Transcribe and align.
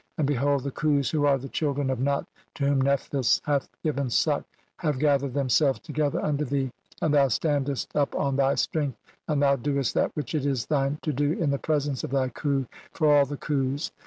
And 0.17 0.25
behold, 0.25 0.63
the 0.63 0.71
"Khus, 0.71 1.11
who 1.11 1.27
are 1.27 1.37
the 1.37 1.47
children 1.47 1.91
of 1.91 1.99
Nut 1.99 2.25
to 2.55 2.65
whom 2.65 2.81
Neph 2.81 3.09
"thys 3.11 3.39
hath 3.45 3.69
given 3.83 4.09
suck, 4.09 4.43
have 4.77 4.97
gathered 4.97 5.35
themselves 5.35 5.77
to 5.81 5.91
gether 5.93 6.19
unto 6.19 6.43
thee; 6.43 6.71
and 7.03 7.13
thou 7.13 7.27
standest 7.27 7.95
up 7.95 8.15
on 8.15 8.35
thy 8.35 8.55
"strength, 8.55 8.97
and 9.27 9.43
thou 9.43 9.57
doest 9.57 9.93
that 9.93 10.15
which 10.15 10.33
it 10.33 10.43
is 10.43 10.65
thine 10.65 10.97
to 11.03 11.13
"do 11.13 11.33
in 11.33 11.51
the 11.51 11.59
presence 11.59 12.03
of 12.03 12.09
thy 12.09 12.29
Khu 12.29 12.65
(24) 12.65 12.67
for 12.93 13.13
all 13.15 13.25
the 13.27 13.37
Khus. 13.37 13.91